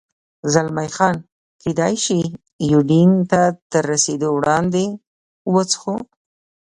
[0.53, 1.15] زلمی خان:
[1.61, 2.19] کېدای شي
[2.71, 4.85] یوډین ته تر رسېدو وړاندې،
[5.53, 5.95] وڅښو.